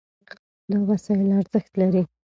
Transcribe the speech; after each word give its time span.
دا 0.69 0.77
وسایل 0.89 1.29
ارزښت 1.39 1.73
لري. 1.81 2.03